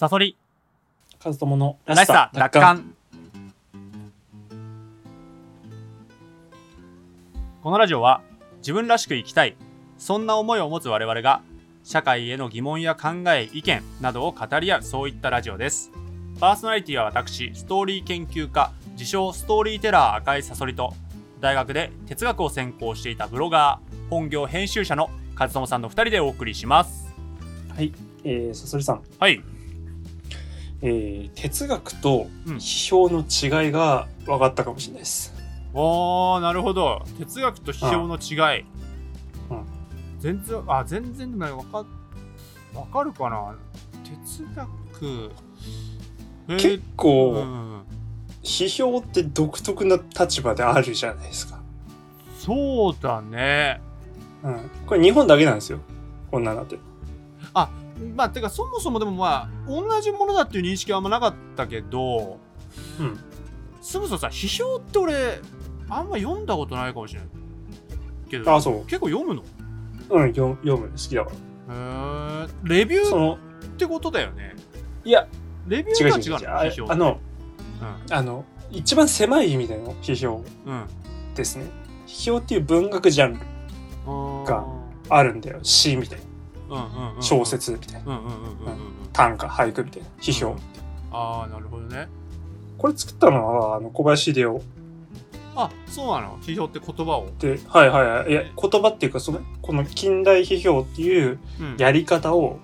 [0.00, 0.34] サソリ、
[1.22, 2.94] カズトモのらしさ、楽観。
[7.62, 8.22] このラジオは、
[8.60, 9.58] 自分らしく生きたい、
[9.98, 11.42] そんな思いを持つ我々が、
[11.84, 15.92] 社会への疑問や考え、意見などを語り合う、そういったラジオです。
[16.40, 20.94] パーソナリティは私、ストーリー研究家、自称ストーリーテラー赤いサソリと、
[21.42, 27.14] 大学で哲学を専攻していたブロガー、本業編集者の和友さんの2人でお送りします。
[27.76, 27.92] はい、
[28.24, 29.42] えー、サソリさん、はい。
[30.82, 35.34] えー、哲学とうん批評の違いが分かったかもしれないです。
[35.74, 38.62] おーなるほど哲学と批評の違い、
[39.50, 39.64] うん
[40.18, 41.86] 全然あ全然でもわか
[42.74, 43.54] わかるかな
[44.04, 45.32] 哲学
[46.48, 47.82] えー結構、うん
[48.42, 51.60] 批評って独特な立場であるじゃないですか。
[52.38, 53.82] そうだね
[54.42, 54.70] うん。
[54.86, 55.78] これ日本だけなんですよ。
[56.30, 56.78] こんなのって。
[58.16, 62.38] まあてかそもそもでもまあ同じものだっていう認識はあんまなかったけど
[62.98, 63.18] うん。
[63.80, 65.40] そもそもさ批評って俺
[65.88, 67.28] あんま読んだことないかもしれない
[68.30, 68.86] けどあ、そう。
[68.86, 69.42] 結構読むの？
[70.10, 71.30] うん、読読むの好きだか
[71.68, 71.74] ら。
[71.74, 73.38] へーレビューっ
[73.76, 74.54] てことだよね
[75.04, 75.26] いや、
[75.66, 76.48] レビュー違う違う違う。
[76.48, 76.70] あが違うの？
[76.70, 77.20] 批評あの、
[78.10, 80.86] あの、一番狭い意味での批評うんうん
[81.34, 81.64] ですね。
[82.06, 83.40] 批評っていう文学ジャンル
[84.44, 84.64] が
[85.08, 85.58] あるんだよ。
[85.62, 86.24] 詩みたいな。
[86.70, 88.12] うんうんうん小説みたいな。
[88.12, 90.08] うんうんうんうんうんうん短歌、俳句みたいな。
[90.20, 90.52] 批評。
[90.52, 90.58] うん
[91.12, 92.06] ああなるほどね
[92.78, 94.62] これ作ったのは、あの、小林秀夫
[95.56, 96.38] あそうなの？
[96.38, 98.30] 批評って言葉を、で、はいはいはい。
[98.30, 102.60] いや、言葉っていうか、その、この近代批評っていううんやり方を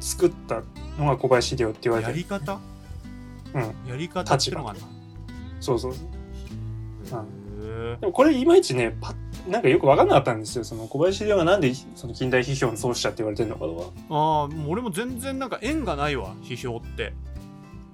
[0.00, 0.62] 作った
[0.98, 2.16] のが小林秀夫って言われてる。
[2.16, 2.58] やり方？
[3.54, 3.62] うん。
[3.90, 4.80] やり方っていうのがある
[5.60, 6.00] そうそうそ
[7.18, 7.20] う。
[7.20, 7.26] の
[7.92, 9.14] へでもこれいまいちね、パッ
[9.48, 10.64] なんかよく分かんなかったんですよ。
[10.64, 13.82] その小林秀夫がなんでその近代批評の創始者って言われてるのかとか。
[13.82, 17.12] ーああもう俺も全然なんか縁がないわ批評って。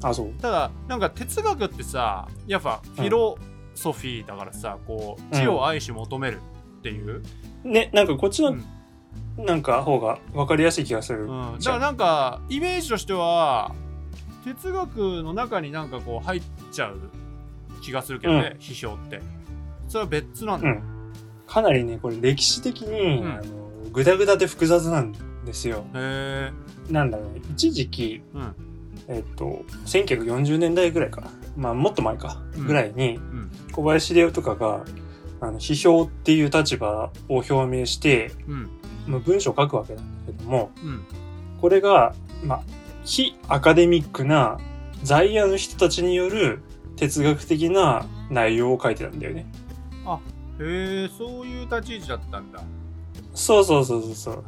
[0.02, 0.32] あ、そう。
[0.40, 3.38] ただなんか哲学ってさやっぱフィロ
[3.74, 6.40] ソフィーだからさこう知を愛し求める
[6.78, 7.22] っていう、
[7.64, 8.64] ね、なんかこっちの、うん。
[9.44, 11.24] なんか方が分かりやすい気がする。
[11.24, 11.78] うん、だじゃあ。
[11.78, 13.74] からなんかイメージとしては
[14.44, 16.42] 哲学の中になんかこう入っ
[16.72, 16.98] ちゃう
[17.82, 19.20] 気がするけどね、批評って。
[19.88, 20.95] それは別なんだ、うん
[21.46, 23.42] かなりね、これ歴史的に、うんあの、
[23.92, 25.12] ぐだぐだで複雑なん
[25.44, 25.84] ですよ。
[25.94, 28.54] へえなんだろうね、一時期、うん
[29.08, 31.30] えっと、1940年代ぐらいか。
[31.56, 32.42] まあ、もっと前か。
[32.56, 34.84] うんぐらいに、うん小林秀夫とかが、
[35.40, 38.70] あの、批評っていう立場を表明して、うん
[39.06, 41.04] まあ、文章を書くわけなんだけども、うん
[41.60, 42.14] これが、
[42.44, 42.62] まあ、
[43.04, 44.58] 非アカデミックな
[45.02, 46.62] 在野の人たちによる
[46.96, 49.46] 哲学的な内容を書いてたんだよね。
[50.60, 52.62] へえそういう立ち位置だったんだ
[53.34, 54.44] そうそうそうそうそう。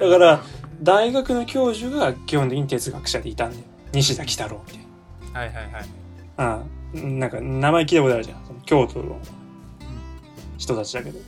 [0.00, 0.40] だから
[0.82, 3.64] 大学の教授が基本的に哲学者でいたんだよ。
[3.92, 4.78] 西田喜太郎み
[5.32, 5.86] たいはいはいはい
[6.36, 6.62] な。
[6.94, 7.18] うん。
[7.18, 8.44] なんか名前聞いたことあるじゃん。
[8.46, 9.18] その京都の
[10.58, 11.18] 人たちだけど。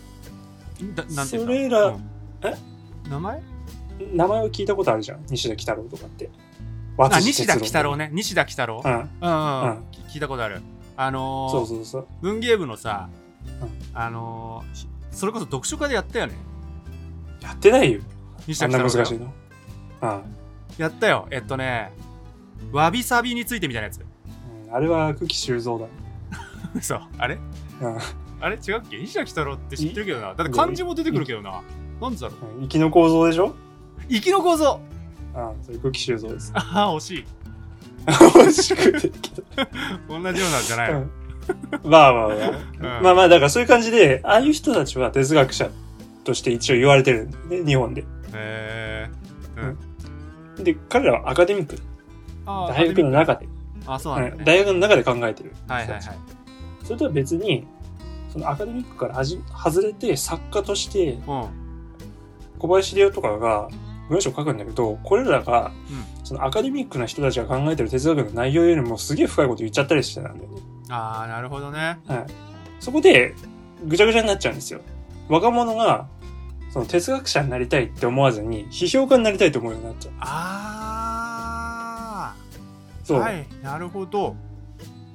[1.24, 2.10] それらうん
[2.42, 2.54] え？
[3.08, 3.42] 名前？
[4.12, 5.24] 名前を聞いたことあるじゃん。
[5.28, 6.30] 西田喜太郎とかって。
[6.98, 7.96] あ和西田喜太郎。
[7.96, 8.80] ね西田喜太郎？
[8.84, 8.92] うん。
[8.92, 10.62] うんうん、うんうん聞いたことある
[10.96, 12.06] あのーそうそうそう。
[12.22, 13.08] 文芸部のさ、
[13.60, 14.62] うんあの
[15.10, 16.34] それこそ読書家でやったよね。
[17.40, 18.00] やってないよ。
[18.46, 19.32] 西あんな難しいの。
[20.02, 20.22] うん。
[20.78, 21.26] やったよ。
[21.30, 21.92] えっとね
[22.70, 23.98] わびさびについてみたいなやつ。
[24.00, 25.86] うんあれは久喜修造だ。
[25.86, 25.90] ね。
[26.76, 27.00] 嘘。
[27.18, 27.38] あれ？
[27.80, 27.98] うん。
[28.40, 28.56] あれ？
[28.56, 28.98] 違うっけ？
[28.98, 30.34] 西田喜太郎って知ってるけどな。
[30.34, 31.62] だって漢字も出てくるけどな。
[32.00, 32.64] なんでだろううん。
[32.66, 33.54] 息の構造でしょ？
[34.08, 34.80] 生きの構造。
[35.34, 35.64] うん。
[35.64, 36.52] それ久喜修造です。
[36.54, 37.24] ああ惜しい。
[38.06, 39.08] 惜しくて。
[40.08, 41.10] 同じようなんじゃないの、うん
[41.84, 42.98] まあまあまあ。
[42.98, 43.02] うん。
[43.02, 45.70] まあまあ、だからそういう感じで、ああいう人たちは哲学者
[46.24, 48.02] として一応言われてるんだよね、日本で。
[48.02, 49.08] へえ
[50.56, 50.64] うん。
[50.64, 51.76] で、彼らはアカデミック。
[52.46, 53.46] 大学の中で、
[53.86, 55.52] あそうなん大学の中で考えてる。
[55.68, 56.02] はいはいはい。
[56.84, 57.66] それとは別に、
[58.32, 61.48] そのアカデミックからはじ外れて作家としてうん。
[62.58, 63.68] 小林秀夫とかが
[64.08, 66.24] 文章を書くんだけど、これらが、うん。
[66.24, 70.60] そのアカデミックな人たちが考えてる哲学の内容よりもすげえ深いこと言っちゃったりしてたんだよね。
[70.90, 72.26] ああなるほどねはい。
[72.80, 73.34] そこで、
[73.86, 74.80] ぐちゃぐちゃになっちゃうんですよ。
[75.28, 76.06] 若者が、
[76.70, 80.14] その哲学者になりたいって思わずに、批評家になりたいと思うようになっちゃう。
[80.20, 82.34] あ
[83.04, 83.18] そう。
[83.18, 84.36] あはいなるほど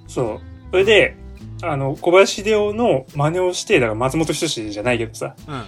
[0.08, 0.40] そう。
[0.72, 1.16] それで、
[1.62, 5.66] あの、小林秀夫の真似をして、だから松本人志じゃないけどさ、うんな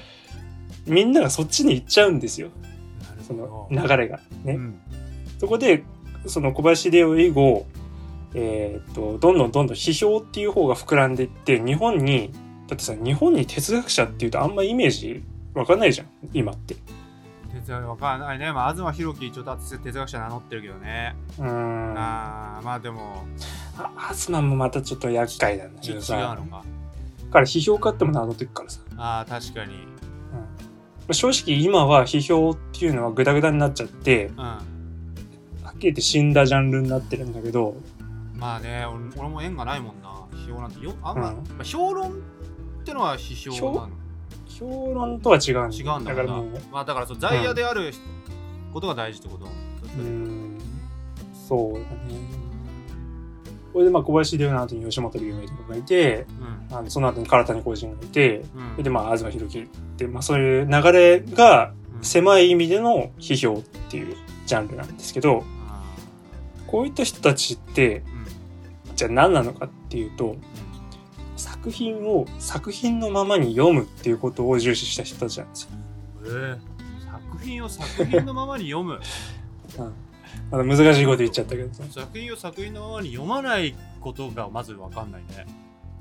[0.87, 2.49] みんながそっちに行っちゃうんですよ。
[3.17, 4.19] るそほの流れが。
[4.43, 4.53] ね。
[4.53, 4.79] うん
[5.39, 5.83] そこで、
[6.27, 7.65] その小林秀夫以後、
[8.37, 12.31] えーっと、どんどんどんどん批評っていう方が膨らんでいって、日本に、
[12.67, 15.23] だってさ、日本に哲学者っていうとあんまイメージ
[15.53, 16.75] わかんないじゃん、今って。
[17.53, 18.51] 哲学わかんないね。
[18.51, 21.15] まあ、東博樹、ちょっと哲学者名乗ってるけどね。
[21.39, 21.97] うーん。
[21.97, 23.23] ああ、まあでも、
[23.77, 26.13] あアスマンもまたちょっと厄介なんだけどさ。
[26.13, 26.63] と違うのか。
[27.31, 28.81] 彼批評家っても名乗ってくからさ。
[28.97, 29.73] ああ、確かに。
[31.07, 34.37] うん、正直今は批評っていうのはグダグダになっちゃって、うん。
[34.37, 34.61] は
[35.69, 37.75] っきり言って死んだジャンルになってるんだけど、
[38.37, 40.09] まあね、俺俺も縁がないもんな。
[40.31, 40.83] 批評なんて。
[40.83, 41.35] よ、あんま、うん。
[41.35, 42.13] まあ、評論っ
[42.83, 43.89] てのは批評なの。
[44.47, 45.75] 評論とは違うんだ。
[45.75, 46.33] 違うんだからな。
[46.33, 47.93] だからもう、まあだからそう在野である
[48.73, 50.57] ことが大事ってこと、うーん、
[51.47, 51.85] そうだね。
[53.73, 56.25] これでまあ小林秀夫の後に吉本龍明とかがいて、
[56.71, 56.77] うん。
[56.77, 58.45] あのその後に唐谷浩人がいて、
[58.77, 58.83] うん。
[58.83, 59.67] でまあ東博樹っ
[59.97, 62.03] て、まあそういう流れがうん。
[62.03, 64.15] 狭い意味での批評っていう
[64.45, 65.83] ジャンルなんですけど、あ
[66.67, 68.03] こういった人たちって、
[68.95, 70.35] じゃあ何なのかっていうと、
[71.35, 75.69] 作品を作品のままに読むっていうことを重視した人たちなんですよ。
[76.25, 76.75] えー
[77.35, 78.99] 作品を作品のままに読む？
[79.77, 79.93] うん、
[80.51, 81.73] あの難しいこと言っちゃったけど。
[81.73, 85.45] さ作品を作品のままに読まないことがまず分かんないね、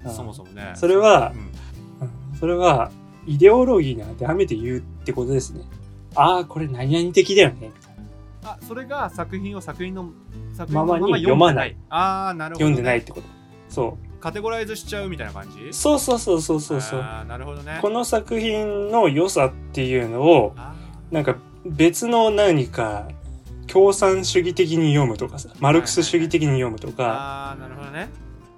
[0.04, 0.14] うん。
[0.14, 0.72] そもそもね。
[0.76, 1.38] それはう、ん。
[1.40, 2.38] うん。
[2.38, 2.90] それは
[3.26, 5.64] イデオロギーに当てはめて言うってことですね。
[6.14, 7.72] ああ、これ何々的だよね。
[8.44, 10.10] あそれが作品を作品の
[10.54, 11.76] 作品ままにのまま読まない。
[11.88, 13.26] ああなるほど、ね、読んでないってこと。
[13.68, 15.64] そカテゴライズしちゃうみたいな感じ？
[15.64, 15.72] う。
[15.72, 17.00] そうそうそうそうそうそう。
[17.00, 17.78] あーなるほどね。
[17.82, 20.74] この作品の良さっていうのを、あ
[21.10, 21.36] なんか
[21.66, 23.08] 別の何か
[23.66, 28.08] 共産主義的に読むとかさ、マルクス主義的に読むとーか、あーなるほどね。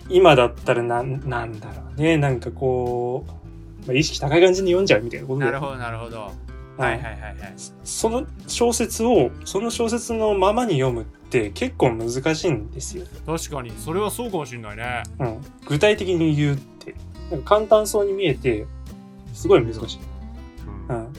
[0.09, 6.31] 今だったらなんなんだろうね、なんかこう、まあ、意識高い感じに読んじゃうみたいなことでなるほどなるほど
[6.77, 7.55] はいはいはいはい。
[7.85, 13.71] その小説をその小説のままに読むって結構難しいんですよ、確かに。
[13.79, 15.03] それはそうかもしれないね。
[15.19, 16.95] うん、具体的に言うって。
[17.31, 18.67] なんか簡単そうに見えて
[19.33, 19.99] すごい難しい、
[20.89, 20.97] うん。
[20.97, 21.13] うん、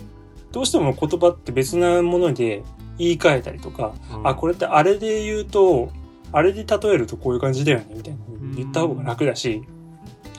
[0.51, 2.63] どうしても言葉って別なもので
[2.97, 3.93] 言い換えたりとか、
[4.23, 5.91] あこれれってあれで言うと
[6.31, 8.19] あれで例えるとこういう感じだよねみたいな
[8.55, 9.63] 言った方が楽だし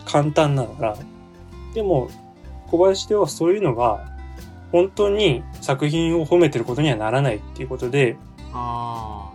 [0.04, 0.96] 簡単ながら
[1.74, 2.10] でも
[2.66, 4.17] 小林ではそういうのが
[4.72, 8.16] 本当に作品を褒めてることにはならないっていうことで
[8.52, 9.30] あ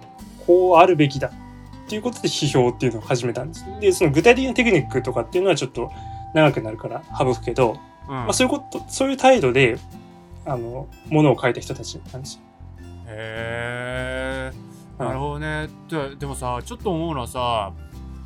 [0.45, 1.31] こうあるべきだ
[1.85, 3.65] っていうことで批評っていうのを始めたんです。
[3.79, 5.91] で、その具体的なテクニックとかっていうのはちょっと
[6.33, 7.77] 長くなるから省くけど、
[8.07, 8.15] あ、うん。
[8.15, 9.77] まあそういうこと、そういう態度で、
[10.45, 12.41] あの、ものを書いた人たちなんですよ。
[13.07, 14.57] へえ
[14.99, 15.05] うん。
[15.05, 15.67] なるほどね。
[15.89, 17.73] ででもさちょっと思うのはさ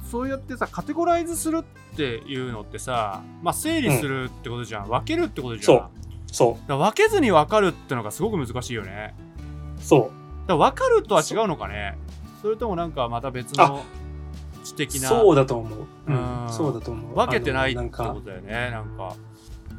[0.09, 5.89] そうやってさカテゴライズするっていうのってさまあ整理するってことじゃん、分けるってことじゃん
[6.37, 9.15] そう分けずに分かるってのがすごく難しいよね
[9.79, 9.81] う。
[9.81, 10.11] そだか
[10.47, 11.97] ら分かるとは違うのかね
[12.43, 13.83] それともなんかまた別の
[14.63, 15.01] 知的う。
[15.01, 15.79] なそうだと思う。
[15.79, 16.49] ううんん。
[16.49, 17.15] そうだと思う。
[17.15, 19.15] 分けてないってあのなんか、ことだよねなんか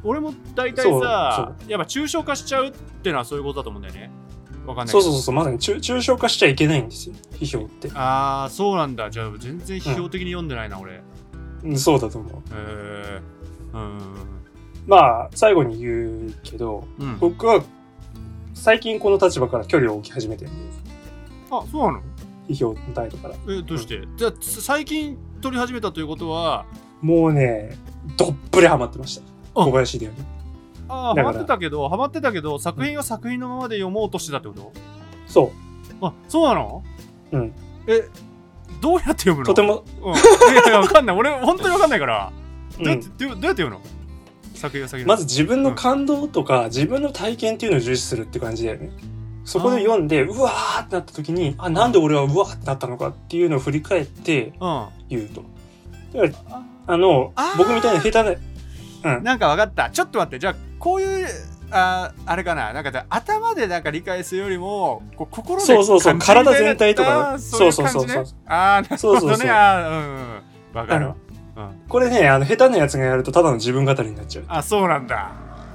[0.03, 4.11] 俺も大体さやっぱ抽象化しちゃうってのはそういうことだと思うんだよね
[4.67, 7.15] わかんないそうそうそうまさに抽抽象化しちゃいけないんですよ。
[7.31, 7.89] 批評って。
[7.93, 11.01] ああそうなんだじゃあ全然批評的に読んでないな、俺へ
[11.63, 12.41] うんそうだと思う。
[12.53, 13.21] え
[13.73, 14.38] うん
[14.89, 17.19] まあ、最後に言うけど、うん。
[17.19, 17.63] 僕は
[18.55, 20.51] 最近この立場から距離を置き始めてる。
[20.51, 20.81] んで、
[21.51, 22.01] あそうなの？
[22.49, 23.35] 批評の態度から。
[23.47, 26.65] えどうして、じゃあつ最近撮り始めたということは？
[27.01, 27.77] もうね、
[28.17, 29.23] どっぷりハマってました。
[29.61, 29.65] あ。
[29.65, 30.23] 小林でより。
[30.89, 34.73] ああハマってたけどハマってたけど作品は作品のままで読もうとしてたってこと、
[35.27, 35.51] そ
[36.01, 36.83] あそうなの？
[37.31, 37.53] うん。
[37.85, 38.05] え
[38.81, 39.43] どうやって読むう。
[39.43, 39.45] の？
[39.45, 41.15] とても、うん、いやいやわかんない。
[41.15, 42.31] 俺本当にわかんないから。
[42.79, 43.81] どうやって、うんどうやって読むの？
[45.05, 48.91] まず自分の感動とか、自分の体験っていうのを重視するって感じだよね。
[49.45, 54.87] そこで読んで、うわーってなった時に、あ、なんで俺はうわーってなったのかっていうのを振り返ってうん。
[55.09, 55.43] 言うと。
[56.13, 58.35] だから、あの僕みたいな下手
[59.03, 59.23] な、うん。
[59.23, 59.89] なんかわかった。
[59.89, 60.39] ちょっと待って。
[60.39, 61.27] じゃあこういう
[61.71, 62.73] あーあれかな。
[62.73, 66.19] なんか頭でなんか理解するよりもこう心でそうそうそう。
[66.19, 68.35] 体全体とかそうそうそうそうそう。
[68.47, 69.17] ああなるほどね。
[69.17, 69.49] そうそうそう。
[69.49, 70.41] あーうんうん。
[70.73, 71.15] わかるわ
[71.59, 74.45] うんこれね、あの、下手なやつがやるとただの自分語りになっちゃう。
[74.47, 75.31] あそうなんだ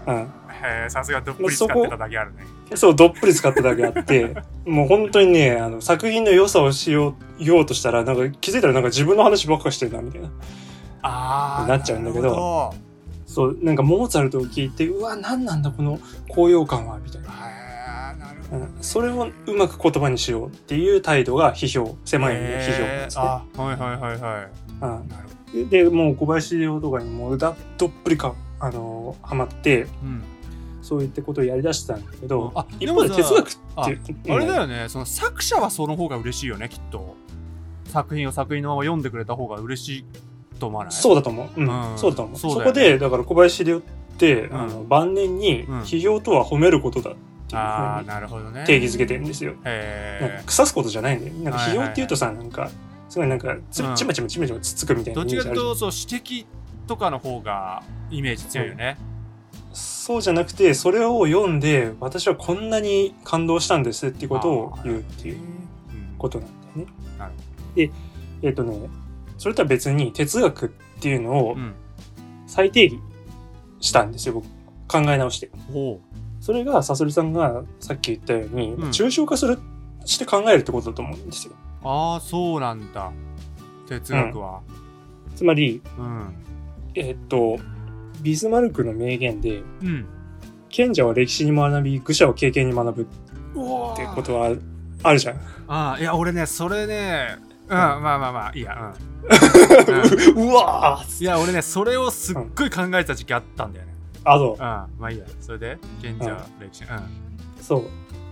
[0.06, 0.14] うん。
[0.16, 10.28] へえさすがどっぷり使ってただけあるねそう、どっぷり使っただけあって、 もう本当にね、あの、作品の良さをしよう、言おうとしたら、なんか気づいたらなんか自分の話ばっかしてるな、みたいな。
[11.02, 12.72] ああなっちゃうんだけど
[13.26, 15.98] そう、なんかモーツァルトを聞いて、うわ、何なんだこの
[16.28, 17.28] 高揚感は、みたいな。
[18.52, 23.24] うん、それをうまく言葉にしようっていう態度が批評、狭い意味で批評なんですね。
[23.24, 30.22] あはいはいはいはいうんなるほで、もう小林亮とかにもうだどっぷりか、あのハマって、どうん。
[30.82, 33.90] そういったことをやりだしたんだけど、あ一方ででもさ哲学って、あう
[34.28, 34.32] ん。
[34.32, 34.86] あれだよね。
[34.88, 37.16] その作者はその方が嬉しいよねきっと。
[37.86, 40.04] 作品を作品のまま読んでくれた方が嬉しい
[40.58, 40.92] と思わない？
[40.92, 41.60] そうだと思う。
[41.60, 41.98] うん、うん。
[41.98, 42.38] そうだと思う。
[42.38, 42.64] そね。
[42.64, 43.80] こで、だから小林亮っ
[44.18, 44.60] て、うん。
[44.60, 45.80] あの晩年にうん。
[45.80, 49.52] 批評とは褒めることだっていうふああうに定義づけてるんですよ。
[49.52, 51.44] なんへか腐すことじゃないんだよね。
[51.44, 52.70] なんかはいはいはい批評っていうとさ、なんか、
[53.14, 56.46] すごいなんかつ、うんちまちまちまちまつっつくみたいえどっちかというとそう指摘
[56.88, 58.98] とかの方がイメージ強いよね、
[59.72, 66.92] そうじゃなくて、それを読んで、私はこんなに感動したんですっていうことを言うっていううんことなんだよね。
[67.18, 67.90] なるほで、
[68.42, 68.90] えっ、とね、
[69.38, 70.68] それとは別に哲学っ
[71.00, 71.72] ていうのをうん
[72.48, 72.98] 再定義
[73.80, 74.48] したんですよ、僕。
[74.88, 75.50] 考え直して。
[75.72, 76.00] ほ
[76.40, 79.60] それが、サソリさんがさっき言ったように、うん抽象化する、
[80.04, 81.54] して考えるってことだと思うんですよ。
[81.84, 83.12] うああそうなんだ。
[83.88, 84.62] 哲学は。
[85.36, 86.34] つまり、うん。
[86.94, 87.58] えっ、と、
[88.22, 90.06] ビスマルクの名言で、うん、
[90.68, 93.02] 賢者は歴史に学び、愚者は経験に学ぶ。
[93.02, 93.06] っ
[93.56, 94.56] おてことは
[95.02, 95.36] あるじゃん。
[95.68, 97.38] ああいや俺ねそれね
[97.68, 98.94] うんまあまあまあいいや
[100.34, 103.94] うん、う んうわーいや俺ねそれをすっごい考えてた時期あったんだよね。
[104.24, 104.52] あ、そう。
[104.52, 104.58] うん。
[104.58, 106.84] まあいいやそれで賢者歴史
[107.60, 107.84] そう。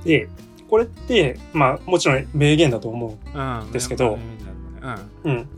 [0.04, 0.28] で、
[0.72, 3.72] これって、まあ、もちろん名言だと思うんうん。
[3.72, 4.14] ですけど。
[4.14, 4.90] うん。
[4.90, 4.98] う。
[5.24, 5.48] うん。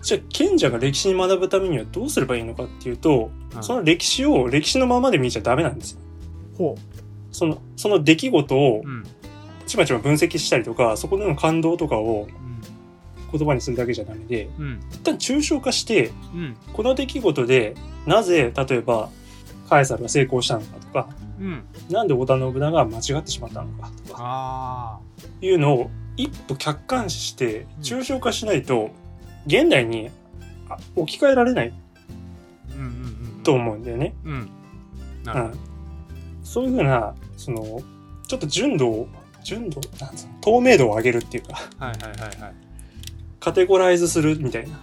[0.00, 3.62] じゃあ、賢者が歴史に学ぶためにはどうすればいいのかっていうと、うん。
[3.64, 5.98] その歴史を歴史のままで見ちゃダメなんですよ。
[6.56, 6.78] ほ
[7.32, 8.84] その、その出来事を
[9.66, 13.38] ちまちま分析したりとか、そこでの感動とかをうん。
[13.38, 14.80] 言葉にするだけじゃダメで、うん。
[14.92, 16.56] 一旦抽象化して、うん。
[16.72, 17.74] この出来事で、
[18.06, 19.08] なぜ、例えば、
[19.68, 21.08] カエサルが成功したのかとか、
[21.40, 21.64] うん。
[21.90, 25.00] なんで織田信長が間違ってしまったのかとか、あ
[25.40, 27.82] いうのを一歩客観視してうん。
[27.82, 28.90] 抽象化しないと
[29.46, 30.10] 現代に
[30.68, 31.72] あ置き換えられない。
[33.42, 34.14] と思うんだよね。
[34.24, 34.50] うん。
[36.44, 37.80] そういうふうなその
[38.26, 39.08] ちょっと純度を
[39.42, 39.80] 純度？
[39.98, 40.34] なんつうの？
[40.42, 41.62] 透明度を上げるっていうか。
[41.78, 42.54] どはいはいはいはい。
[43.40, 44.78] カテゴライズするみたいな、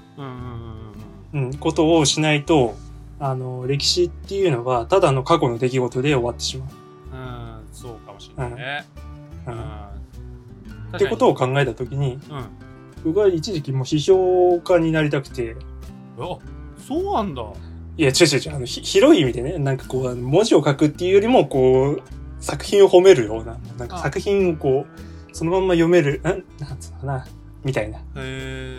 [1.34, 2.76] うん、ことをしないと
[3.20, 6.70] あの歴史っていうのはただの過去の出来事で終わってしまう。
[7.14, 8.86] うんうんそうかもしれないね。
[9.48, 9.58] ううん。
[9.58, 9.62] ん
[10.96, 12.46] ってことを考えた時にうん
[13.04, 15.56] 僕は一時期もう批評家になりたくて。
[16.20, 16.38] あ
[16.80, 17.44] そうなんだ。
[17.98, 22.02] いや、違う違う違う、あの、ひ広い意味でね、なんかこう、文字を書くっていうよりも、こう、
[22.40, 27.28] 作品を褒めるような、なんかあ作品をこう、そのまんま読める、んなんつうのかな、
[27.68, 28.00] みたいな。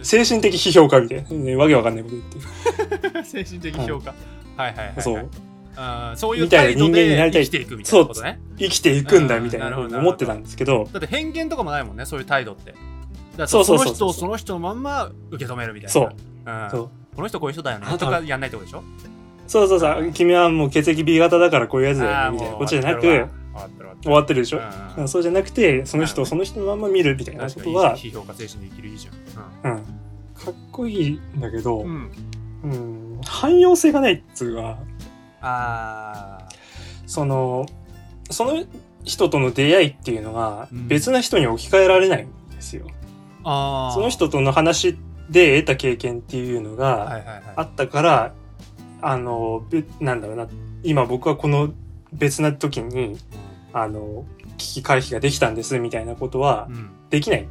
[0.02, 1.30] 精神的批評家みたいな。
[1.30, 3.18] ね、わけわかんないこと言って。
[3.18, 3.24] る。
[3.24, 4.14] 精神的評価。
[4.56, 4.74] はい。
[4.74, 5.30] はいはいはいそう。
[5.76, 7.42] あーそういうみたいな態度人間になりたい。
[7.42, 8.40] で生きていくみたいなことね。
[8.58, 12.74] 生きていくんだ、うんみたいな思ってたんですけど、だって偏見とかもないもんねそういう態度って。
[13.36, 15.90] だその人をその人のまんま受け止めるみたいな。
[15.92, 16.10] そう。
[16.46, 16.70] うん。
[16.70, 16.90] そう。
[17.14, 18.82] この人こういう人だよねとかやんないってことでしょ？
[19.46, 22.56] そうそうそう、君はもう血液 B 型だからこういうやつだよね、みたいな。
[22.56, 23.26] ことじゃなく、
[23.58, 23.88] 終わってる。
[24.02, 25.08] 終わってるでしょ、わうん。
[25.08, 26.28] そうじゃなくて、その人をうん。
[26.28, 29.72] その人のまんま見るみたいなことは、批評家精神で生きるいいじゃん。
[29.72, 29.82] うん。
[30.34, 32.10] かっこいいんだけど、うん。
[32.64, 32.70] うん。
[32.70, 34.78] うん、汎用性がないっつうか、
[35.40, 36.48] あ
[37.06, 37.66] その、
[38.30, 38.64] その
[39.04, 40.88] 人との出会いっていうのがうん。
[40.88, 42.86] 別な人に置き換えられないんですよ。
[42.86, 42.90] ー
[43.44, 43.94] あー。
[43.94, 44.98] その人との話
[45.30, 48.34] で得た経験っていうのがはいはいはあったから、
[49.00, 50.48] あの、べなんだろうな、
[50.82, 51.70] 今僕はこの
[52.12, 53.16] 別な時に、
[53.72, 54.24] あの、
[54.56, 56.68] 危機回避ができたんですみたいなことは
[57.10, 57.42] できない。
[57.42, 57.50] って。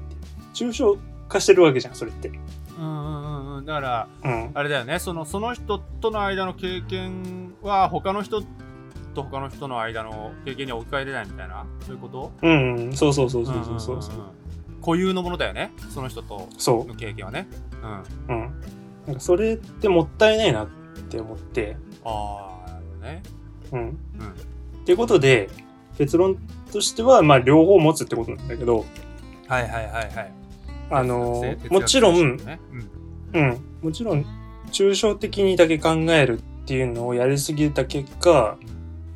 [0.53, 0.97] 抽象
[1.29, 2.31] 化してるわけじゃん、それって。
[2.77, 3.57] うんうんうん。
[3.57, 4.51] うんだからうん。
[4.53, 4.99] あれだよね。
[4.99, 8.41] そのその人との間の経験は他の人
[9.13, 11.65] と他の人の間の経験には置き換えれないみたいな？
[11.81, 12.31] そういうこと？
[12.41, 13.95] うん、うん、そうそうそうそうそうそう。
[13.95, 14.01] んんん。
[14.81, 15.73] 固有のものだよね。
[15.89, 16.87] その人とそう。
[16.87, 17.47] の経験はね。
[18.27, 18.35] うん。
[18.35, 18.61] うん。
[19.07, 20.67] なんかそれってもったいないなっ
[21.09, 23.23] て思って、ああなるほどね。
[23.71, 23.79] うん。
[23.79, 23.89] うん。
[23.89, 23.93] っ
[24.85, 25.49] ていうことで、
[25.97, 26.37] 結論
[26.71, 28.85] としては、まあ、両方持つってことなんだけど、
[29.47, 30.33] はいはいはいはい。
[30.89, 32.59] あのもちろん、ね。
[33.33, 33.41] うん。
[33.41, 34.25] うん、もちろん、
[34.71, 38.57] 抽象的にだけ考えるっていうのをやりすぎた結果、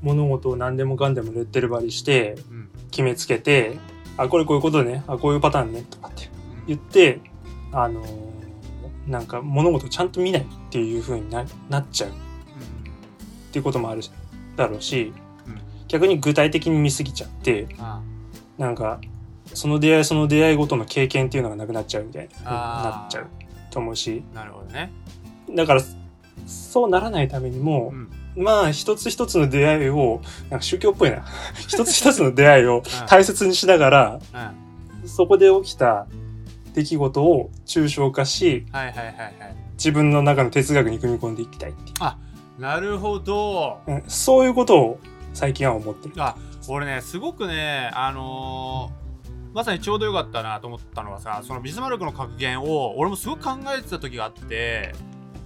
[0.01, 2.69] 物事を何でもかんでもレッテル張りして、うん。
[2.89, 3.77] 決めつけて、
[4.17, 6.29] あ、これこういうことね、あ、こういうパターンね、とかって
[6.67, 7.19] 言って、
[7.73, 8.03] あの
[9.07, 12.09] なんか物事をちゃんと見ないっていう風にななっちゃう。
[12.09, 12.13] っ
[13.53, 14.01] ていうこともある
[14.55, 15.30] だろうし、うん
[15.91, 18.01] 逆に具体的に見すぎちゃってあ
[18.57, 19.01] なんか
[19.53, 23.27] その出会いその出会いごとの経験っていうのがなくなっちゃうみたいなあーなっちゃう
[23.69, 24.23] と思うし。
[24.33, 24.93] あなるほどね。
[25.53, 25.81] だから
[26.47, 28.09] そうならないためにもう、ん。
[28.41, 31.25] まあ一つ一つの出会いをなんか宗教っぽいな。
[31.67, 34.19] 一つ一つの出会いを 大切にしながら
[35.03, 35.09] うん。
[35.09, 36.07] そこで起きた
[36.73, 39.35] 出来事を抽象化しはいはいはいはい。
[39.73, 42.61] 自分の中の哲学に組み込んでいきたいっていう。
[42.61, 43.79] なるほど。
[43.87, 44.99] うんそういうことを
[45.33, 46.15] 最近は思ってる。
[46.17, 46.35] あ
[46.67, 49.01] 俺ねすごくねあのー
[49.53, 54.93] まさにちょうどよかったなと思ったのはさそのビスマルクの格言を俺もすごく考えてた時があって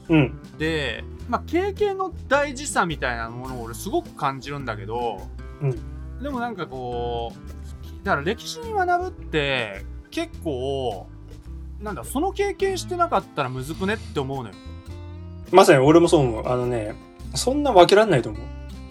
[0.10, 0.40] うん。
[0.60, 5.22] で、まあ、経験の大事さみたいなものを俺すごく感じるんだけど、
[5.62, 11.08] うんでもなんかこうだから歴史に学ぶって結構
[11.82, 14.56] なんだその経験してなかったらむずくねって思うのよ
[15.52, 16.48] まさに俺もそう思う。
[16.48, 16.96] あのね、
[17.34, 18.42] そんな分けらんないと思う。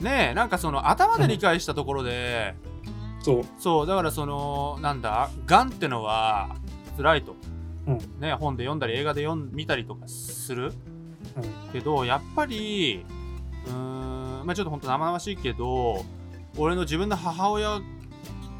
[0.00, 2.54] ねえなんかその頭で理解したところで、
[3.22, 3.42] そう。
[3.58, 6.56] そうだからそのなんだがんってのは
[6.96, 7.34] 辛いと、
[7.86, 10.72] うんね本で読んだり映画で読ん見たりとかする？
[11.36, 11.72] うん。
[11.72, 13.04] けどやっぱり
[13.66, 13.72] うー
[14.42, 16.04] んまあちょっと本当生々しいけど
[16.58, 17.80] 俺の自分の母親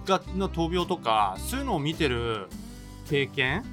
[0.06, 2.48] がの闘病とかそういうのを見てる
[3.08, 3.64] 経験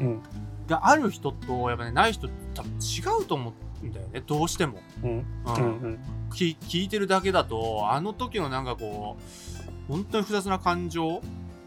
[0.00, 0.22] うん。
[0.66, 3.52] がある人とやっぱねない人多分違うと思う
[3.86, 5.10] んだよねどうしても、うん。
[5.10, 5.54] うん。
[5.54, 5.62] うん。
[5.62, 5.98] うん。
[6.34, 11.22] き聞いてるだけだとあの時のなんかこう本当に複雑な感情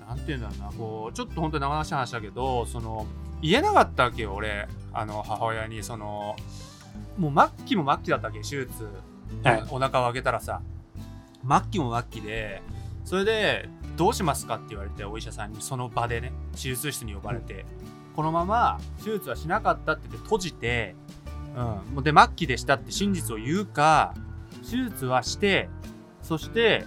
[0.08, 3.06] なんて言うんだろうなこうちょっと本当に生々しい話だけどその
[3.42, 4.68] 言えなかったわけよ俺。
[4.94, 6.36] あの母親にその
[7.18, 8.90] もう末期も末期だったわけ手術、
[9.44, 9.64] はい。
[9.70, 10.62] お腹を開けたらさ。
[11.48, 12.62] 末期も末期で
[13.04, 17.66] それでどうしますかって言われてお医者さんにその場でね手術室に呼ばれて、
[18.16, 20.96] このまま手術はしなかったって言って閉じて、
[21.96, 24.14] うん、で末期でしたって真実を言うか
[24.64, 25.70] 手術はして
[26.22, 26.86] そして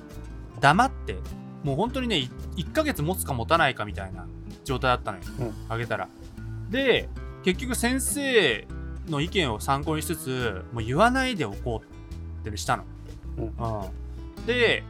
[0.60, 1.16] 黙って
[1.62, 4.26] もう本当にねい1ヶ月持つか持たないかみたいな
[4.64, 5.54] 状態だったのよ、うん。
[5.68, 6.08] あげたら。
[6.70, 7.08] で
[7.42, 8.66] 結局先生
[9.08, 12.84] の意見を参考にしつつもう言わないでおこうってしたの、
[13.38, 13.44] うん。
[13.44, 13.50] う
[14.40, 14.46] ん。
[14.46, 14.82] で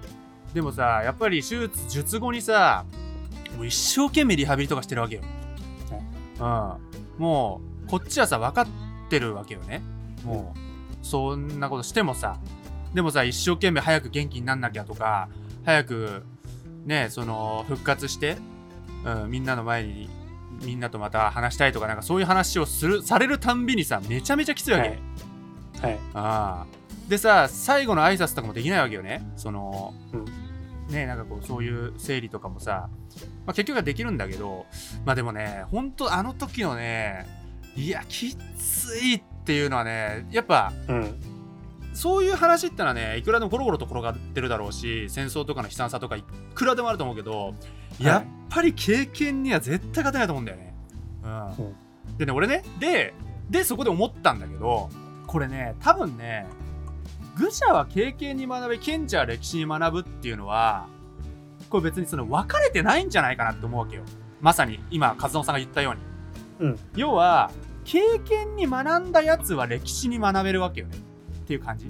[0.53, 2.85] でもさやっぱり手術術後にさ
[3.57, 5.23] もう一生懸命リハビリとかしてるわけよ、
[6.41, 8.84] うん、もうこっちはさ分かって
[9.19, 9.83] るわけよね。
[10.25, 12.39] もうそんなことしてもさ
[12.95, 15.29] でもさ一生懸命早く元気になんなきゃとか
[15.65, 16.25] 早く
[16.85, 18.37] ねその復活して、
[19.05, 20.09] うん、みんなの前に
[20.63, 24.99] みんなとまた話したいとかなんかそういう話をするされるたんびにさめちゃめちゃきついわけ、はい。
[25.83, 25.99] はい。
[26.15, 26.67] ああ。
[27.09, 29.27] でさ最後の挨拶とかもできないわけよね。
[29.37, 30.25] その、うん。
[30.89, 32.89] ねなんかこうそういう整理とかもさ、
[33.47, 34.67] まあ、結局はできるんだけど
[35.05, 37.27] まあでもねほんとあの時のね
[37.77, 41.21] いやきついっていうのはねやっぱうん。
[41.93, 47.55] そういう話ってのはねいくらでもゴロゴロと転がってるだろうし戦争とかの悲惨さとかいくらでもあると思うけど、
[48.01, 50.75] やっぱり経験には絶対勝てないと思うんだよね。
[51.23, 51.47] うん。
[51.47, 51.69] う。
[52.15, 53.15] んでね俺ねで
[53.49, 54.91] でそこで思ったんだけど
[55.27, 56.47] これね多分ね
[57.37, 60.89] 愚者は経験に学び賢者は歴史に学ぶっていうのは
[61.71, 64.03] これ別にその分かれてないんじゃないかなって思うわけよ。
[64.41, 66.01] まさに今和野さんが言ったように、
[66.61, 66.79] うん。
[66.97, 67.51] 要は
[67.85, 71.87] 経験に学んだやつは歴史に学べるわけよねっていう感じ。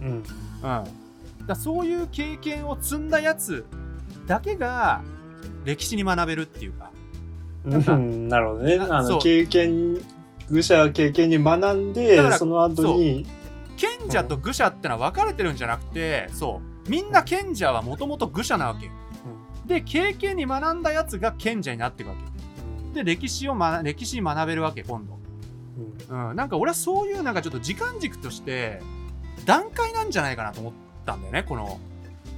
[0.00, 0.08] うん。
[0.08, 3.64] うん、だそういう経験を積んだやつ
[4.26, 5.02] だけが
[5.64, 6.90] 歴史に学べるっていうか。
[7.64, 7.94] なんか。
[7.94, 8.78] うんなるほどね。
[8.78, 9.98] あの、経験、
[10.50, 13.26] 愚者は経験に学んでその後に、
[13.76, 16.90] 賢者と愚者ってのは分かれてるんじゃなくてそう。
[16.90, 18.92] みんな賢者はもともと愚者なわけよ、
[19.66, 22.28] で経験に学んだやつが賢者になっていくわけよ
[22.92, 25.18] で歴史を、ま、歴史に学べるわけ今度。
[26.10, 26.30] うん。
[26.30, 28.80] うん、なんか俺はそういうなんかちょっと時間軸として
[29.44, 30.72] 段階なんじゃないかなと思っ
[31.06, 31.80] たんだよねこの。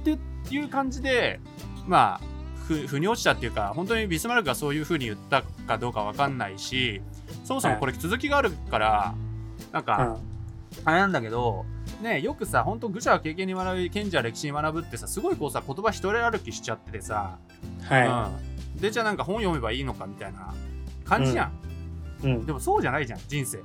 [0.01, 0.17] って
[0.53, 1.39] いう感じで
[1.87, 2.31] まあ
[2.67, 7.01] ふ腑に落ちたっていうか本当にビスマルクがそういう風に言ったかどうかわかんないし
[7.43, 9.15] そもそもこれ続きがあるから
[9.71, 10.17] なんか
[10.85, 11.65] あれなんだけど
[12.01, 17.37] ねよくさ本当愚者は経験に学び賢者は歴史に学ぶってさすごいこうさ言葉一人歩きしちゃっててさ、
[17.83, 20.53] はうん、でじゃあなんか本読めばいいのかみたいな
[21.03, 21.51] 感じじゃ
[22.23, 22.31] ん、い。
[22.31, 22.45] うん。
[22.45, 23.59] でもそうじゃないじゃん人生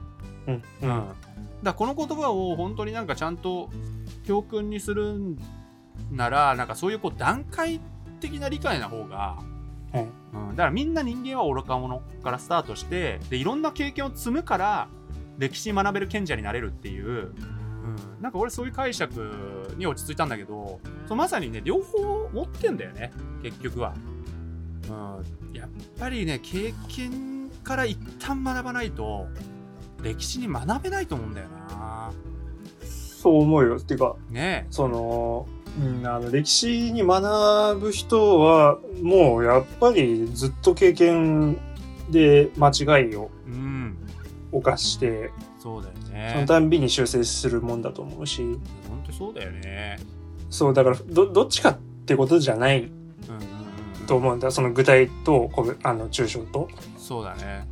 [0.46, 0.54] うん。
[0.54, 1.14] うん、だか
[1.62, 3.70] らこの言葉を本当になんかちゃんと
[4.26, 5.38] 教訓にするん
[6.10, 7.80] ならなんかそういうこう段階
[8.20, 9.38] 的な理解な方が、
[9.92, 10.06] はい。
[10.32, 14.88] うん、だからみんな人間は愚か者からスタートしてでいろんな経験を積むから
[15.38, 17.32] 歴史に学べる賢者になれるっていう、うん、
[18.20, 23.94] なんか俺そういう解釈に落ち着いたんだけどそうまさにね両方持ってんだよね結局は、
[24.88, 25.68] うん、やっ
[25.98, 29.26] ぱりね経験から一旦学ばないと
[30.02, 32.12] 歴史に学べないと思うんだよな。
[33.26, 33.76] そう思うよ。
[33.76, 34.66] っていうか、ね。
[34.70, 35.48] その、
[35.80, 41.58] うん、あの、歴史に学ぶ人は、もうやっぱりずっと経験
[42.10, 43.96] で間違いをえうん。
[44.52, 48.42] 犯して、そうだよそのねたんびに修正するもんだと思うし、
[48.88, 49.98] 本当そうだよね。
[50.48, 53.05] そう、だから、ど、どっちかってことじゃないうんうんうんうん
[54.06, 54.50] と思うんだ。
[54.50, 55.50] その具体と、
[55.82, 56.68] あの、抽象と。
[56.96, 57.66] そうだね。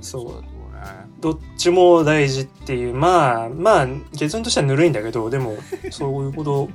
[0.00, 0.72] そう。
[0.74, 1.06] だね。
[1.20, 3.86] どっちも大事っていう、まあ、まあ、
[4.18, 5.56] 結論としてはぬるいんだけど、でも、
[5.90, 6.68] そういうこと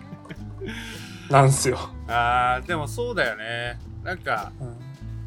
[1.30, 1.78] なんすよ。
[2.08, 3.80] あーでもそうだよね。
[4.04, 4.68] なんかうん。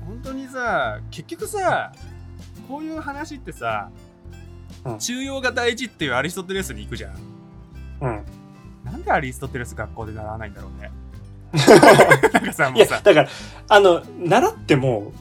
[0.07, 1.93] 本当にさ結局さ
[2.67, 3.91] こういう話ってさ、
[4.85, 4.99] うん。
[4.99, 7.15] 中庸が大事っていうアリストテレスに行くじゃん。
[8.01, 8.25] うん。
[8.85, 10.91] なんでアリストテレス学校で習わないんだろうね
[12.33, 13.29] なんかさいや、もうさだから、
[13.69, 15.13] あの、習っても、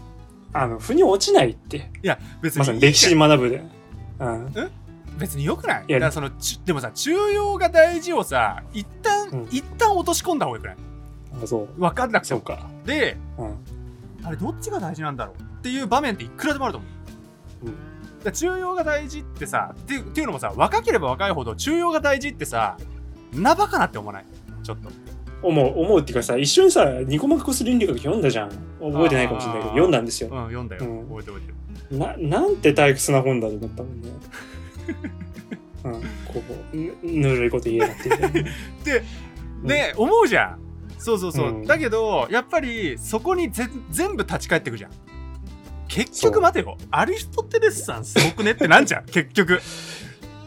[0.54, 1.92] あの、腑に落ちないって。
[2.04, 3.63] いや別にまさに歴史学ぶで。
[4.20, 4.54] うん。
[5.18, 5.86] 別によくない？
[5.89, 10.78] いやそのちでもさ中庸が大事をさ一旦、うん一旦落とし込んだ方がよくない？
[11.44, 11.80] あそう。
[11.80, 12.68] 分かんなくてうか。
[12.86, 13.56] でうん。
[14.24, 16.88] あれどっちが大事なんだろうっていう場面っていくらでもあると思
[17.63, 17.68] う。
[17.68, 17.76] うん
[18.24, 22.78] だ中庸が大事ってさっていうっていうのもさ若ければ若いほど中庸が大事ってさ
[23.34, 24.26] なばかなって思わない？
[24.63, 24.89] ちょっと
[25.41, 28.49] 思う、思うっていうかさ、一緒にさ、ニコマクコス倫理学読んだじゃん。
[28.80, 30.30] 覚えてないかもしれないけど、読んだんですよ。
[30.32, 31.08] うん読んだよ、うん。
[31.08, 31.99] 覚えて覚えてる。
[31.99, 34.10] な、なんて退屈な本だと思ったもんね。
[35.86, 35.99] うん、こ
[36.73, 38.04] う、ぬぬるいこと言えなく
[38.84, 39.04] て。
[39.63, 40.60] で、思うじゃん。
[40.97, 41.65] そうそうそう、うん。
[41.65, 44.91] だけどやっぱりそこにぜ全部立ち返ってくじゃん。
[45.88, 46.78] 結局待てよ。
[46.91, 49.06] アリストテレスさんすごくねってなんじゃん。
[49.06, 49.60] 結局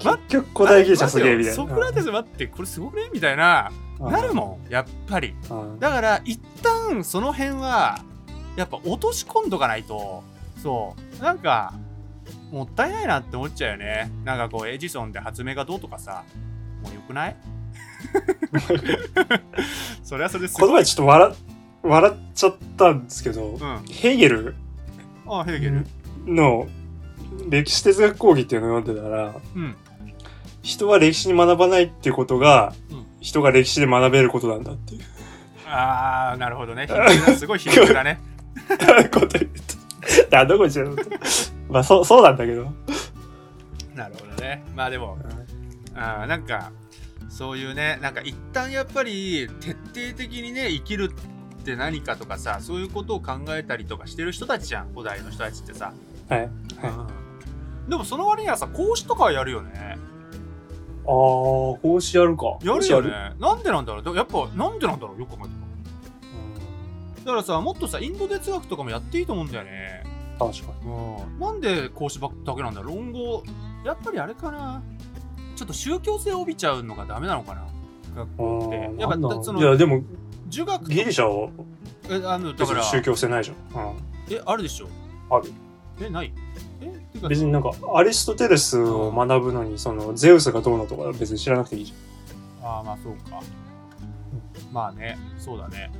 [0.02, 1.56] 結局古代ギリシャすげえみたいな。
[1.56, 3.10] ソクラテス待ってこれすごくね？
[3.12, 3.70] みたいな。
[4.00, 5.34] うんなるもんやっぱり。
[5.50, 8.00] うんだから一旦その辺は
[8.56, 10.22] やっぱ落とし込んどかないと。
[10.62, 11.22] そう。
[11.22, 11.72] なんか
[12.50, 14.10] もったいないなって思っちゃうよね。
[14.24, 16.24] なんかこうエジソンで発明がどうとかさ。
[16.82, 17.36] もうよくない？
[20.02, 20.54] それはそれです。
[20.58, 21.32] この前ちょっと笑
[21.82, 23.58] 笑っちゃったんですけど、うん。
[23.88, 24.54] ヘーゲル？
[25.26, 25.86] あヘーゲル。
[26.26, 26.66] の
[27.48, 29.76] 歴史哲学講義っていうのを読んでたら、うん
[30.62, 33.06] 人は歴史に学ばないっていうことが、うん。
[33.20, 35.02] 人が歴史で学べることなんだっていう。
[35.66, 36.88] ああなるほどね。
[37.38, 38.20] すごい皮肉だね。
[39.12, 39.50] こと言っ
[40.30, 40.40] た。
[40.40, 40.96] あ、どこにしよう
[41.68, 42.70] まあ、そう、そうなんだけど。
[43.94, 44.64] なるほどね。
[44.74, 45.18] まあでも
[45.94, 46.72] あーなんか
[47.28, 51.12] そういうねなんか一旦やっぱり徹底的にね生きる
[51.60, 54.88] って何かとかさそういうことを考えたりとかしてる人たちじゃん。
[54.92, 55.92] 古代の人たちってさ、
[56.28, 56.40] はい。
[56.40, 57.90] はい。
[57.90, 59.98] でもその割にはさ講師とかはやるよね
[61.04, 62.58] あー、講師やるか。
[62.62, 63.10] やるよね。
[63.38, 64.02] なんでなんだろう？
[64.04, 65.20] だやっぱなんでなんだろう？
[65.20, 65.48] よく考え
[67.20, 70.04] てだからさもっとさインド哲学とかもやっていいと思うんだよね。
[70.40, 70.52] うん。
[70.52, 70.88] 確かう
[71.36, 71.38] ん。
[71.40, 73.42] なんで講師ばっだけなんだ論語
[73.84, 74.82] やっぱりあれかな。
[75.54, 77.66] ちょっと宗教性を帯びちゃうのがダメなのかな？
[78.16, 78.88] 学校って。
[78.88, 79.00] に。
[79.00, 80.02] やっぱそのいや、でも、
[80.48, 81.50] 儒学とギリシャは
[82.10, 82.82] えあのだから。
[82.82, 83.82] 宗教性ないじゃん。
[83.86, 83.96] うん。
[84.34, 84.88] えあるでしょ？
[85.30, 85.52] ある。
[86.00, 86.32] えない？
[87.28, 91.94] 別になんか、アリストテレスを学ぶのに、その、ゼウスがどうのとか別に知らなくていいじ
[92.62, 93.40] ああまあそうか、
[94.72, 95.90] まあねそうだね。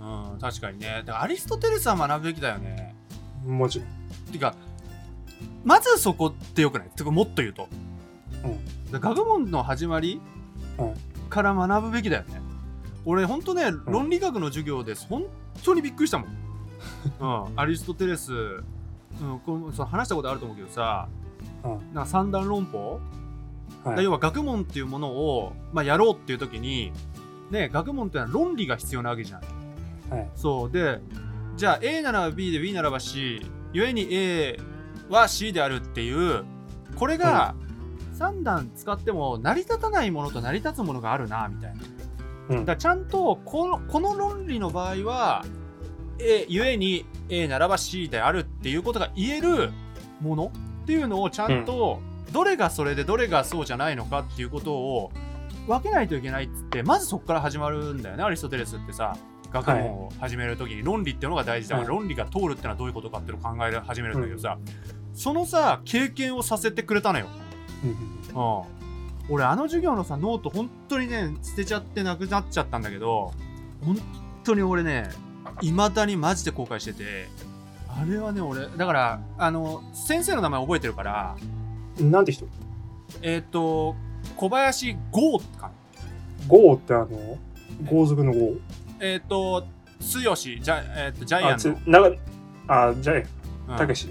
[0.00, 1.02] うん確かにね。
[1.04, 2.94] だからアリストテレスは学ぶべきだよね。
[3.44, 3.58] ゃん。
[3.58, 4.32] もちろん。
[4.32, 4.54] てか
[5.64, 6.90] まずそこってよくない？
[6.90, 7.68] てかもっと言うと、
[8.92, 9.00] うん。
[9.00, 10.20] 学問の始まり
[10.78, 10.94] うん。
[11.30, 12.40] から学ぶべきだよね。
[13.04, 15.06] 俺ほんとね論理学の授業です。
[15.08, 15.24] 本
[15.62, 16.28] 当にびっくりしたもん、
[17.20, 18.32] うん、アリストテレス、
[19.20, 21.08] うん、このそう話したことあると思うけどさ、
[21.64, 23.00] うんなんか三段論法？
[23.84, 24.04] はい。
[24.04, 26.92] 要は学問っていうものを、まあ、やろうっていう時に、
[27.50, 29.40] ね、学問っていうのは論理が必要なわけじゃん。
[30.10, 30.30] はい。
[30.34, 31.00] そうで
[31.56, 33.40] じゃあ A なら B で B ならば C
[33.72, 34.58] 故に A
[35.08, 36.44] は C であるっていう
[36.96, 37.54] これが
[38.18, 41.82] 3段使っても成り立たないものと成り立つものがあるなみたいな。
[42.50, 45.44] うんだちゃんとこのこの論理の場合は
[46.18, 49.70] A 故に A ならば C であるっていうことが言える
[50.20, 52.00] ものっていうのをちゃんと、
[52.32, 55.12] どれがそれでどれがそうじゃないのかっていうことを
[55.66, 59.16] 分けないといけないっつってまずそこから始まるんだよねアリストテレスってさ
[59.54, 60.82] 学問を始める時に。
[60.82, 61.76] 論理っていうのが大事だ。
[61.76, 64.58] から、はい論理が通るってのはどういうことかっていうのを考え始めるんだけどさ、
[65.14, 67.28] そのさ経験をさせてくれたのよ。
[69.30, 73.32] 俺あの授業のさノート本当にね捨てちゃってなくなっちゃったんだけど
[73.82, 73.96] 本
[74.42, 75.08] 当に俺ね
[75.62, 77.28] いまだにマジで後悔してて
[77.88, 81.36] あれはね俺だからあの先生の名前覚えてるから
[81.98, 82.10] うん。
[82.10, 82.46] なんて人？
[83.22, 83.94] えっ、と
[84.36, 85.70] 小林剛かな
[86.48, 87.38] ゴーってあの、
[87.84, 88.60] 豪族のゴー。
[89.00, 89.66] えっ、と
[90.00, 92.20] 剛ジャ,、えー、とジャイアンの、なんか、
[92.88, 93.24] あ、じゃうん
[93.68, 94.08] あ、たけし。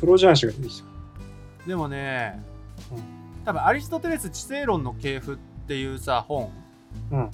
[0.00, 0.88] プロ雀士が出てきた。
[1.66, 2.42] でもね、
[2.90, 6.50] うん多分アリストテレス知性論の系譜っていうさ本
[7.10, 7.30] うん。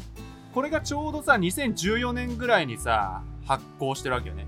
[0.54, 4.46] これがちょうどさ2014年ぐらいにさ発行してるわけよね。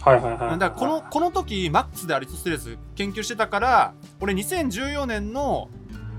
[0.00, 0.58] はいはいはい。
[0.58, 5.68] だからこのこの時マックスでアリストテレス研究してたから俺2014年の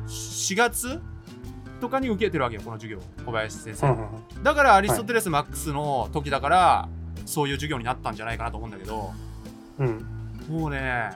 [0.08, 1.02] 4月
[1.82, 3.00] とかに受けてるわけよこの授業。
[3.26, 4.44] 小林先生、うんうんうん。
[4.44, 6.90] だからアリストテレスマックスの時だから、
[7.26, 9.12] そういう授業になったんじゃないかなと思うんだけど。
[9.80, 10.06] うん。
[10.50, 11.12] もうね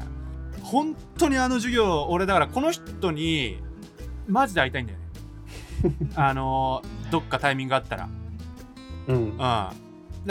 [0.63, 3.59] 本当にあの授業俺だからこの人に
[4.27, 4.98] マジで会いたいんだよね
[6.15, 8.07] あのどっかタイミングがあったら
[9.07, 9.33] うんうん。
[9.37, 9.69] な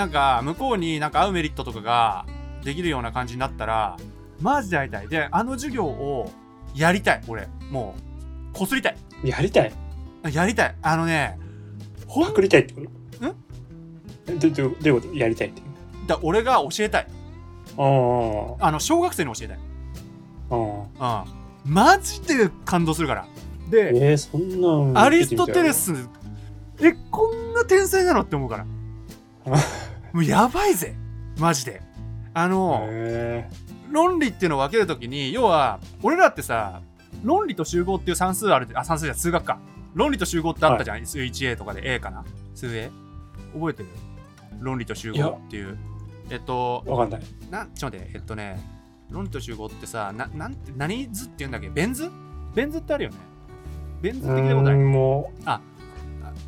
[0.07, 2.27] んか、向こうになんか会うメリットとかが
[2.63, 3.97] できるような感じになったら、
[4.41, 5.09] マジで会いたい。
[5.09, 6.31] で、あの授業を
[6.75, 7.49] やりたい、俺。
[7.71, 7.95] も
[8.55, 8.97] う、こすりたい。
[9.25, 9.73] やりたい？
[10.33, 10.75] やりたい。
[10.83, 11.39] あのね、
[12.07, 13.35] ほんパクりたいってこと？
[14.29, 15.15] えどどどういうこと？
[15.15, 15.63] やりたいって
[16.07, 17.07] だ俺が教えたい
[17.77, 19.59] あーあの小学生に教えたい
[20.51, 23.27] あーうんマジで感動するから
[23.71, 25.93] でえー、そんなんアリストテレス
[26.81, 28.65] えこんな天才なのって思うから。
[30.13, 30.95] もうやばいぜ。
[31.39, 31.83] マジで。
[32.35, 33.49] あの、へ
[33.91, 36.83] 論理っていうのを分けるときに要は俺らってさ
[37.23, 39.59] 論理と集合っていう算数あるあ算数じゃ数学か。
[39.95, 42.25] 論理と集合ってあったじゃん、数 1A とかで A かな。
[42.55, 42.91] 数 A
[43.55, 43.89] 覚えてる？
[44.61, 45.77] 論理と集合っていう。
[46.31, 47.21] えっとえわかんない。
[47.51, 48.19] なんちょっと待って。
[48.19, 48.61] えっとね
[49.11, 51.71] 論理と集合ってさななんて何図って言うんだっけ？
[51.71, 52.11] ベン図？
[52.55, 53.17] ベン図ってあるよね
[54.01, 54.49] ベン図うって聞い。
[54.49, 55.45] たことないもう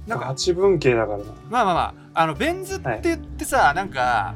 [0.06, 0.26] なんか。
[0.26, 1.24] 八分形だからな。
[1.48, 1.94] まあまあまあ。
[2.12, 4.34] あのベン図って言ってさ、なんか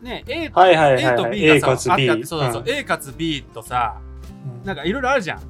[0.00, 1.04] ね A と,、はいはいはい。
[1.04, 2.68] A とはい B が A さかつ B あってそうそうそう、うん。
[2.70, 4.00] A かつ B とさ
[4.60, 4.66] うん。
[4.66, 5.40] なんかいろいろあるじゃん。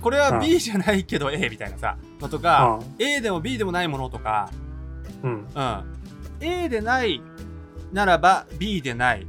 [0.00, 0.40] これはうん。
[0.40, 4.50] B じゃないけど A みたいなさのとか、A でも B でもないものとか。
[5.22, 5.46] うん。
[5.54, 5.84] うん。
[6.40, 7.22] A でない
[7.92, 9.26] ならば B でない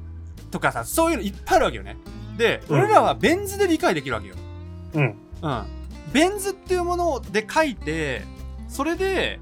[0.50, 1.98] とかさそういうのいっぱいあるわけよね。
[2.38, 2.80] で、うん。
[2.80, 4.36] 俺らはベン図で理解できるわけよ。
[4.94, 5.16] うん。
[5.42, 5.64] うん
[6.12, 8.24] ベン図っていうもので書いて
[8.68, 9.39] それで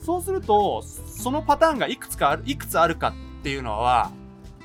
[0.00, 4.10] そうするとそのパターンがいくつかあるいくつあるかっていうのは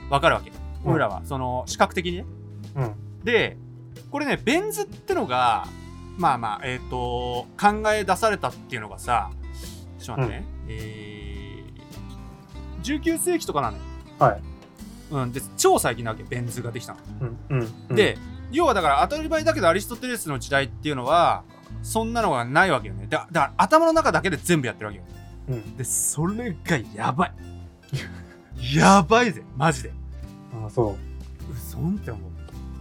[0.09, 0.51] 分かるわけ。
[0.85, 0.91] うん。
[0.91, 1.21] 俺らは。
[1.25, 2.25] その視覚的にね。
[2.75, 2.95] うん。
[3.23, 3.57] で
[4.11, 5.67] これねベン図ってのが
[6.17, 9.31] まあまあえっ、と考え出されたっていうのがさ
[9.99, 13.83] ちょっと待ってね、えー、19世紀とかなのよ。
[14.19, 14.41] はい。
[15.11, 15.31] うん。
[15.31, 16.99] で超最近なわけベン図ができたの。
[17.21, 17.95] うんうんうん。
[17.95, 18.17] で、
[18.53, 21.43] 要はだから当たり前だけどアリストテレスの時代っていうのは
[21.81, 23.07] そんなのがないわけよね。
[23.09, 25.05] だだから頭の中だけで全部やってるわけよ。
[25.49, 25.75] うん。
[25.75, 27.33] でそれがやばい。
[28.77, 29.93] やばいぜマジで。
[30.65, 31.57] あそう。
[31.57, 32.31] そんって思う。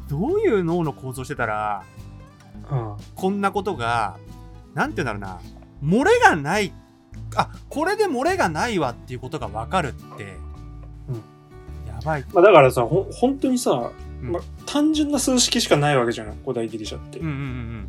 [0.09, 1.83] どういう脳の構造してたら
[2.71, 2.97] うん。
[3.15, 4.19] こんなことが
[4.75, 5.41] なんて言うんだろ
[5.83, 5.99] うな。
[5.99, 6.73] 漏れがない。
[7.35, 10.37] あこれで漏れがないわっていうことが分かるって、
[11.09, 11.15] うん。
[11.89, 12.25] やばい。
[12.33, 13.91] まあだからさほ本当にさ、
[14.23, 14.33] うん。
[14.33, 17.89] まあ、単純な数式しかないわけじゃない古代ギリシャって、うんうんうん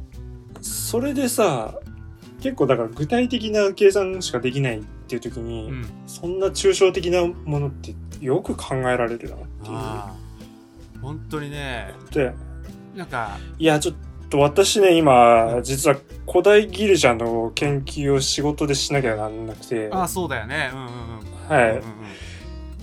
[0.61, 1.75] それでさ
[2.41, 5.71] 結構だから具体的な計算しかできないっていう時に、うん。
[5.71, 11.01] うんそんな抽象的なものってよく考えられるなっていう。
[11.01, 11.93] 本当にね。
[12.11, 12.33] で
[12.95, 13.95] なんかいやちょっ
[14.29, 15.97] と私ね今実は
[16.29, 19.89] 古代ギリシャの研究を仕事でしなきゃなんなくて。
[19.91, 20.69] ああそうだよね。
[20.73, 21.57] うんうんうん。
[21.57, 21.83] はい、うんうんうん。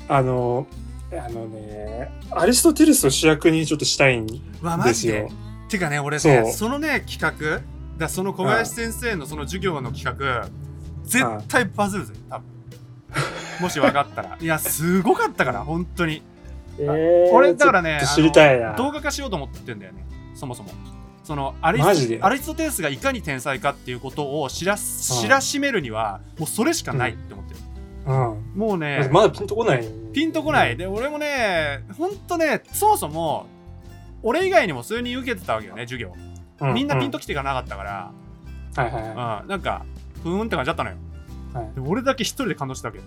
[0.09, 0.67] あの
[1.13, 4.35] あのねアリストテレスを主役にちょっとしたいんで
[4.85, 5.29] ですよ。
[5.69, 7.63] てかね俺ねそのね企画
[7.99, 8.09] だ。
[8.09, 10.49] その小林先生のその授業の企画
[11.05, 12.47] 絶対バズるぜ多分。
[13.61, 14.39] もし分かったら。
[14.41, 16.23] いやすごかったから本当に。
[16.79, 18.75] えー俺だからね知りたいな。
[18.75, 20.05] 動画化しようと思ってんだよね。
[20.35, 20.71] そもそも。
[21.25, 27.61] そのアリアリストテレスがいかに天才かっていうことを知ら知らしめるにはもうそれしかないって思ってる、
[28.07, 29.85] うんもうねまだピンとこない。
[30.13, 30.77] ピンとこない。
[30.77, 33.47] で、俺もね、ほんとね、そもそも、
[34.23, 36.15] 俺以外にも数人受けてたわけよね、授業。
[36.61, 38.11] うみんなピンとききてがなかったから、
[38.75, 39.85] て、はいはいはうん、なんか、
[40.23, 40.97] ふーんって感じだったのよ。
[41.55, 41.71] はい。
[41.75, 43.05] で俺だけ一人で感動したわけよ。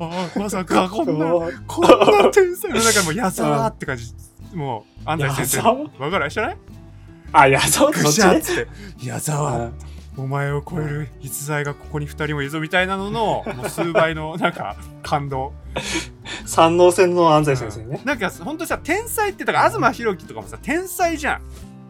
[0.00, 1.26] ああ、まさか、 こいんな、
[1.66, 4.14] こんな天才の中もう矢沢って感じ。
[4.54, 6.04] もう、安西先矢沢生。
[6.04, 6.30] わかる？
[6.30, 6.56] 知らない？
[7.32, 8.66] あいやそうそぐって、
[9.04, 9.72] 矢う沢、ん
[10.18, 15.52] お前を超える逸材がここに二人もいるぞみたいなのの、 もう数倍の、なんか、感動。
[16.44, 21.42] 三能線の安西先生ね、なんか本当にさ天才ってだから東博樹とかもさ天才じゃん。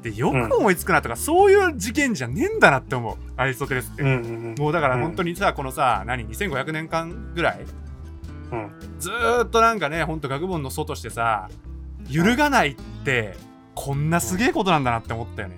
[0.03, 3.17] でよく思いつくなとか、そういう事件じゃねえんだなって思う。
[3.37, 4.19] アリストテレスって、うんうんう
[4.51, 7.61] んもうだから本当にさ、このさ何2500年間ぐらい
[8.53, 8.71] うん。
[8.99, 11.49] ずーっとなんかねほんと学問の祖としてさ
[12.09, 13.37] 揺るがないって
[13.75, 15.57] こんなすげえことなんだなって思ったよね。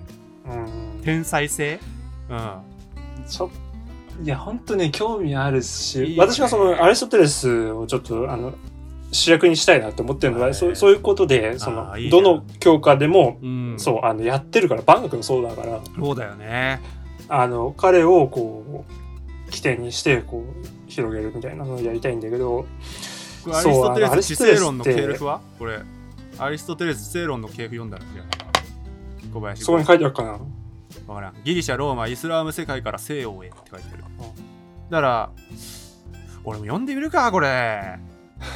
[0.49, 1.01] うん。
[1.03, 1.79] 天才性。
[1.95, 2.00] うん
[3.27, 3.49] ちょ
[4.23, 6.33] いや本当ね興味あるいしいよね。
[6.33, 8.53] 私がそのアリストテレスをちょっとあの
[9.11, 10.55] 主役にしたいなって思ってるのは、はい。
[10.55, 13.75] そうそういうことでそのあーいいどの教科でも、うん。
[13.77, 15.79] そうあのやってるからバンクもそうだから。
[15.97, 16.81] そうだよね。
[17.27, 18.85] あの彼をこ
[19.47, 22.65] う起点にしてこう広げるみたいなのをやりたいんだけど
[23.43, 25.79] これアリストテレス知そうあのアリストテレスって性論の系譜はこれ
[26.37, 28.25] アリストテレス知性論の系譜読んだらじゃあ
[29.33, 30.39] 小林そこに書いてあるかな？
[31.11, 31.35] わからん。
[31.43, 34.03] ギリシャローマイスラーム世界から西洋へって書いてある。
[34.19, 34.51] うん
[34.91, 35.31] だから
[36.43, 37.97] 俺も読んでみるかこれ。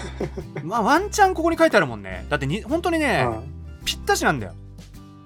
[0.63, 2.25] まあワンチャンここに書いてあるもんね。
[2.29, 3.25] だってに本当にね、
[3.85, 4.53] ぴったしなんだよ。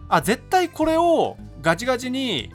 [0.08, 2.52] あ絶対これをガチガチに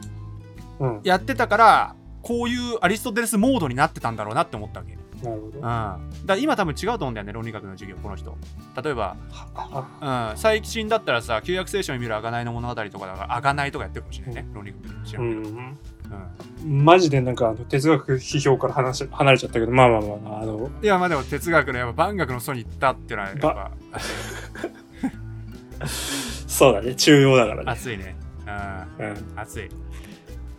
[0.78, 5.58] うん、うん、やってたからこういうアリストテレスモードになってたんだろうなって思ったわけなるほど。
[5.58, 8.36] うん、だ今多分違うと思うんだよね論理学の授業この人。
[8.82, 9.16] 例えば、
[9.54, 15.42] あうん、最新だったらさ旧約聖書に見る贖いの物語とかだから贖いとかやってるかもしれないね論理学の知らうん。
[15.42, 15.78] けどんうん
[16.64, 16.84] うん。
[16.84, 23.70] マジでなんかあの哲学批評から話し離れちゃったけど、まあまあまあまあ、あの、いやまあでも哲学のやっぱ万学の祖に行ったっていうのはやっぱ
[26.46, 27.70] そうだね、中庸だからね。
[27.70, 28.16] 熱いね。
[28.98, 29.06] うん。
[29.06, 29.32] うん。
[29.36, 29.68] 熱い。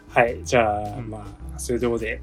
[0.10, 1.10] はい、じゃあ、うん。
[1.10, 2.22] まあ、そういうところで、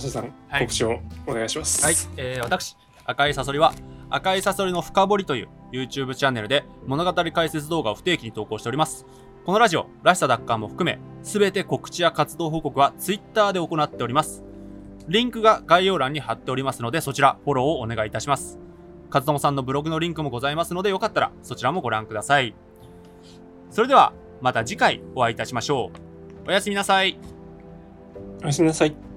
[0.00, 0.60] サさん、はい。
[0.60, 1.84] 告知をお願いします。
[1.84, 3.72] はい、えー、私赤いサソリは
[4.10, 9.06] 赤いサソリの深掘りという YouTube チャンネルで物語解説動画を不定期に投稿しております。
[9.44, 14.42] このラジオらしさ奪還も含めすべて告知や活動報告は Twitter で行っております。
[15.08, 18.58] リンクが概要欄に貼っておりますのでそちらフォローをお願いいたします。
[19.10, 22.54] 和友さんのブログのリンクもございますのでよかったらそちらもご覧ください。
[23.70, 25.90] それではまた次回お会いいたしましょ
[26.44, 26.48] う。
[26.48, 27.18] おやすみなさい。
[28.42, 29.15] おやすみなさい。